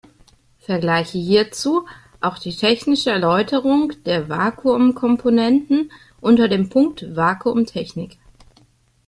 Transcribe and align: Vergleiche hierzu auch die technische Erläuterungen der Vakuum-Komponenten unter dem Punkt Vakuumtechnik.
Vergleiche 0.61 1.19
hierzu 1.19 1.85
auch 2.21 2.39
die 2.39 2.55
technische 2.55 3.11
Erläuterungen 3.11 4.03
der 4.05 4.29
Vakuum-Komponenten 4.29 5.91
unter 6.19 6.47
dem 6.47 6.69
Punkt 6.69 7.05
Vakuumtechnik. 7.15 8.17